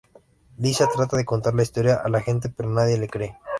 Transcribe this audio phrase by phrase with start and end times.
[0.57, 3.37] Lisa trata de contar la historia a la gente, pero nadie le cree.